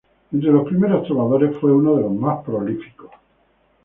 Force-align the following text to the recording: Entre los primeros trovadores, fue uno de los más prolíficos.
Entre 0.31 0.49
los 0.49 0.63
primeros 0.65 1.05
trovadores, 1.05 1.55
fue 1.59 1.71
uno 1.71 1.93
de 1.95 2.01
los 2.01 2.11
más 2.11 2.43
prolíficos. 2.43 3.11